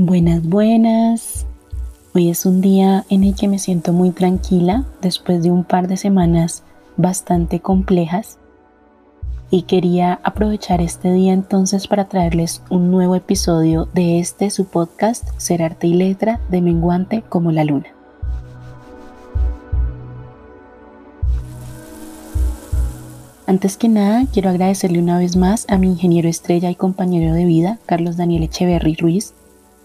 [0.00, 1.44] Buenas, buenas.
[2.14, 5.88] Hoy es un día en el que me siento muy tranquila después de un par
[5.88, 6.62] de semanas
[6.96, 8.38] bastante complejas
[9.50, 15.28] y quería aprovechar este día entonces para traerles un nuevo episodio de este su podcast
[15.36, 17.88] Ser Arte y Letra de Menguante como la Luna.
[23.48, 27.46] Antes que nada, quiero agradecerle una vez más a mi ingeniero estrella y compañero de
[27.46, 29.34] vida, Carlos Daniel Echeverry Ruiz,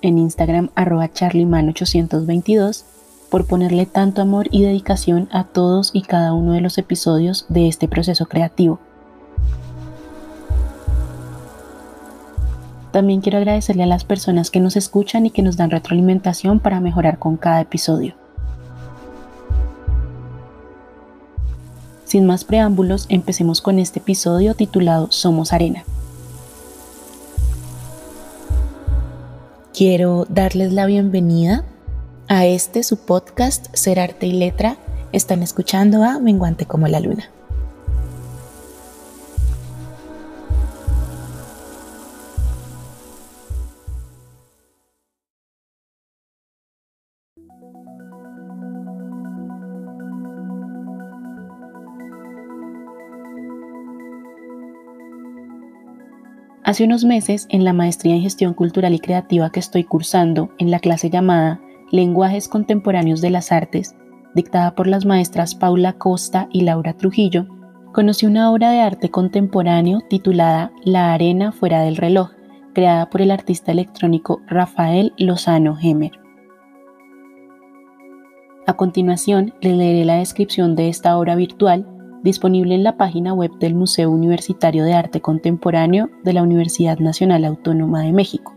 [0.04, 2.84] en Instagram arroba charlyman822
[3.32, 7.68] por ponerle tanto amor y dedicación a todos y cada uno de los episodios de
[7.68, 8.80] este proceso creativo.
[12.92, 16.80] También quiero agradecerle a las personas que nos escuchan y que nos dan retroalimentación para
[16.80, 18.14] mejorar con cada episodio.
[22.06, 25.84] Sin más preámbulos, empecemos con este episodio titulado Somos Arena.
[29.86, 31.66] Quiero darles la bienvenida
[32.30, 34.78] a este su podcast Ser Arte y Letra.
[35.12, 37.30] Están escuchando a Menguante como la Luna.
[56.66, 60.72] Hace unos meses, en la maestría en gestión cultural y creativa que estoy cursando, en
[60.72, 61.60] la clase llamada
[61.92, 63.96] Lenguajes Contemporáneos de las Artes,
[64.34, 67.48] dictada por las maestras Paula Costa y Laura Trujillo,
[67.92, 72.32] conocí una obra de arte contemporáneo titulada La arena fuera del reloj,
[72.74, 76.14] creada por el artista electrónico Rafael Lozano Hemer.
[78.66, 81.86] A continuación, le leeré la descripción de esta obra virtual
[82.24, 87.46] disponible en la página web del Museo Universitario de Arte Contemporáneo de la Universidad Nacional
[87.46, 88.56] Autónoma de México.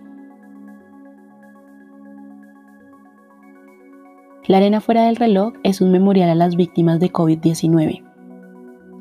[4.47, 8.05] La arena fuera del reloj es un memorial a las víctimas de COVID-19.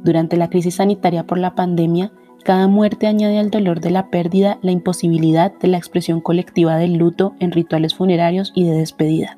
[0.03, 2.11] Durante la crisis sanitaria por la pandemia,
[2.43, 6.97] cada muerte añade al dolor de la pérdida la imposibilidad de la expresión colectiva del
[6.97, 9.37] luto en rituales funerarios y de despedida.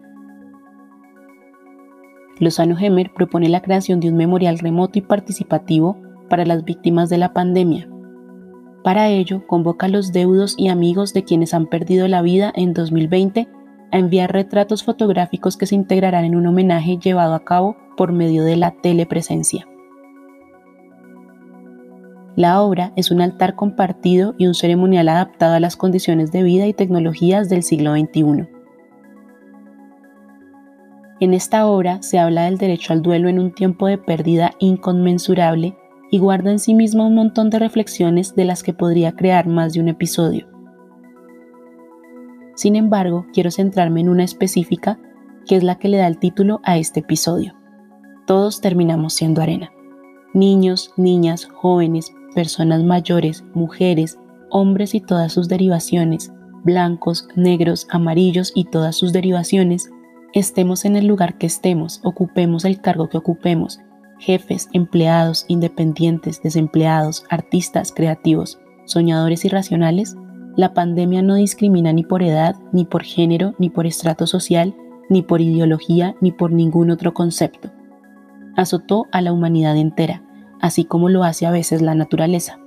[2.40, 5.98] Lozano Hemer propone la creación de un memorial remoto y participativo
[6.30, 7.90] para las víctimas de la pandemia.
[8.84, 12.74] Para ello, convoca a los deudos y amigos de quienes han perdido la vida en
[12.74, 13.48] 2020
[13.92, 18.44] a enviar retratos fotográficos que se integrarán en un homenaje llevado a cabo por medio
[18.44, 19.68] de la telepresencia.
[22.36, 26.68] La obra es un altar compartido y un ceremonial adaptado a las condiciones de vida
[26.68, 28.48] y tecnologías del siglo XXI.
[31.20, 35.76] En esta obra se habla del derecho al duelo en un tiempo de pérdida inconmensurable
[36.12, 39.74] y guarda en sí misma un montón de reflexiones de las que podría crear más
[39.74, 40.48] de un episodio.
[42.56, 45.00] Sin embargo, quiero centrarme en una específica
[45.48, 47.56] que es la que le da el título a este episodio.
[48.26, 49.72] Todos terminamos siendo arena.
[50.34, 56.32] Niños, niñas, jóvenes, personas mayores, mujeres, hombres y todas sus derivaciones,
[56.64, 59.90] blancos, negros, amarillos y todas sus derivaciones,
[60.38, 63.80] Estemos en el lugar que estemos, ocupemos el cargo que ocupemos,
[64.20, 70.16] jefes, empleados, independientes, desempleados, artistas, creativos, soñadores y racionales,
[70.56, 74.75] la pandemia no discrimina ni por edad, ni por género, ni por estrato social,
[75.09, 77.72] ni por ideología, ni por ningún otro concepto.
[78.56, 80.22] Azotó a la humanidad entera,
[80.62, 82.59] así como lo hace a veces la naturaleza.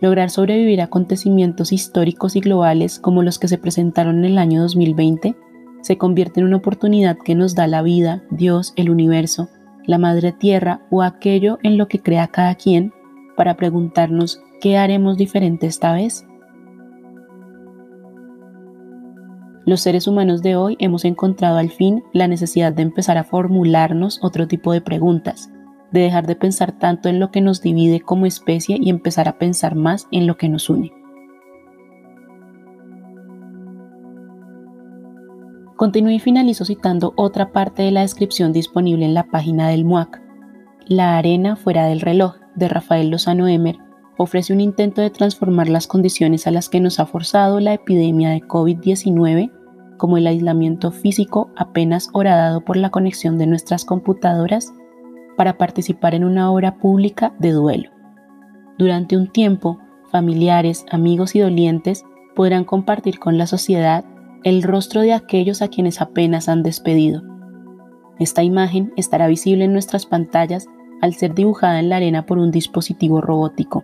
[0.00, 4.62] Lograr sobrevivir a acontecimientos históricos y globales como los que se presentaron en el año
[4.62, 5.36] 2020
[5.82, 9.48] se convierte en una oportunidad que nos da la vida, Dios, el universo,
[9.86, 12.92] la madre tierra o aquello en lo que crea cada quien
[13.36, 16.26] para preguntarnos qué haremos diferente esta vez.
[19.66, 24.18] Los seres humanos de hoy hemos encontrado al fin la necesidad de empezar a formularnos
[24.22, 25.50] otro tipo de preguntas,
[25.92, 29.38] de dejar de pensar tanto en lo que nos divide como especie y empezar a
[29.38, 30.92] pensar más en lo que nos une.
[35.76, 40.20] Continúo y finalizo citando otra parte de la descripción disponible en la página del MUAC.
[40.86, 43.78] La arena fuera del reloj, de Rafael Lozano Emer,
[44.18, 48.28] ofrece un intento de transformar las condiciones a las que nos ha forzado la epidemia
[48.28, 49.50] de COVID-19,
[49.96, 54.74] como el aislamiento físico apenas horadado por la conexión de nuestras computadoras
[55.40, 57.88] para participar en una obra pública de duelo.
[58.76, 59.78] Durante un tiempo,
[60.10, 62.04] familiares, amigos y dolientes
[62.36, 64.04] podrán compartir con la sociedad
[64.44, 67.22] el rostro de aquellos a quienes apenas han despedido.
[68.18, 70.66] Esta imagen estará visible en nuestras pantallas
[71.00, 73.82] al ser dibujada en la arena por un dispositivo robótico.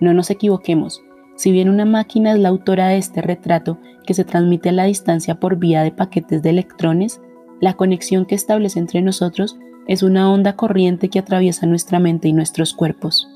[0.00, 1.02] No nos equivoquemos,
[1.36, 3.76] si bien una máquina es la autora de este retrato
[4.06, 7.20] que se transmite a la distancia por vía de paquetes de electrones,
[7.60, 12.32] la conexión que establece entre nosotros es una onda corriente que atraviesa nuestra mente y
[12.32, 13.28] nuestros cuerpos.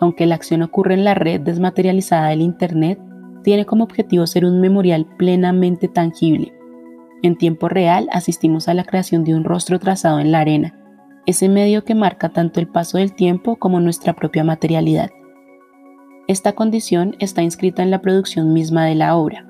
[0.00, 2.98] Aunque la acción ocurre en la red desmaterializada del Internet,
[3.42, 6.52] tiene como objetivo ser un memorial plenamente tangible.
[7.22, 10.78] En tiempo real asistimos a la creación de un rostro trazado en la arena,
[11.26, 15.10] ese medio que marca tanto el paso del tiempo como nuestra propia materialidad.
[16.26, 19.46] Esta condición está inscrita en la producción misma de la obra.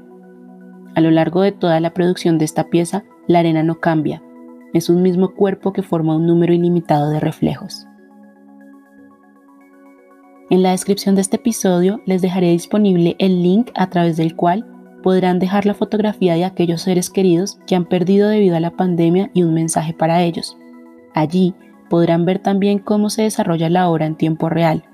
[0.95, 4.23] A lo largo de toda la producción de esta pieza, la arena no cambia,
[4.75, 7.87] es un mismo cuerpo que forma un número ilimitado de reflejos.
[10.51, 14.67] En la descripción de este episodio les dejaré disponible el link a través del cual
[15.03, 19.31] podrán dejar la fotografía de aquellos seres queridos que han perdido debido a la pandemia
[19.33, 20.57] y un mensaje para ellos.
[21.15, 21.55] Allí
[21.89, 24.85] podrán ver también cómo se desarrolla la obra en tiempo real,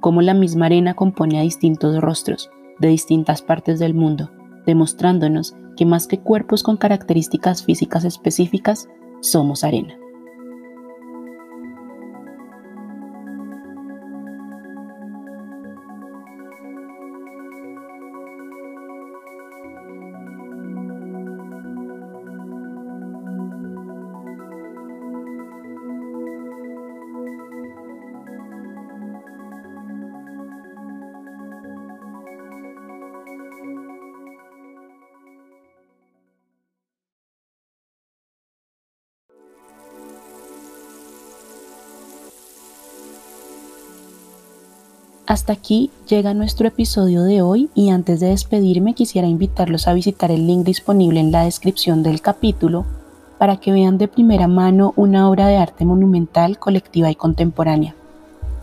[0.00, 4.30] cómo la misma arena compone a distintos rostros de distintas partes del mundo,
[4.66, 8.88] demostrándonos que más que cuerpos con características físicas específicas,
[9.20, 9.99] somos arena.
[45.30, 50.32] Hasta aquí llega nuestro episodio de hoy y antes de despedirme quisiera invitarlos a visitar
[50.32, 52.84] el link disponible en la descripción del capítulo
[53.38, 57.94] para que vean de primera mano una obra de arte monumental, colectiva y contemporánea.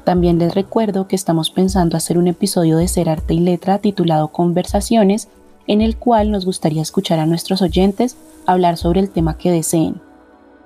[0.04, 4.28] También les recuerdo que estamos pensando hacer un episodio de Ser Arte y Letra titulado
[4.28, 5.30] Conversaciones,
[5.68, 10.02] en el cual nos gustaría escuchar a nuestros oyentes hablar sobre el tema que deseen.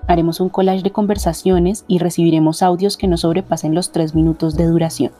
[0.07, 4.65] Haremos un collage de conversaciones y recibiremos audios que no sobrepasen los tres minutos de
[4.65, 5.11] duración.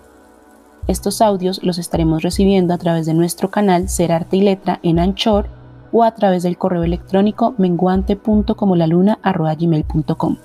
[0.87, 4.99] Estos audios los estaremos recibiendo a través de nuestro canal Ser Arte y Letra en
[4.99, 5.47] Anchor
[5.91, 10.37] o a través del correo electrónico menguante.comolaluna.gmail.com.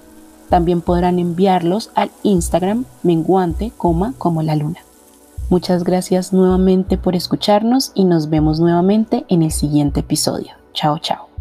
[0.49, 4.79] También podrán enviarlos al Instagram menguante, como la luna.
[5.49, 10.53] Muchas gracias nuevamente por escucharnos y nos vemos nuevamente en el siguiente episodio.
[10.73, 11.36] Chao, chao.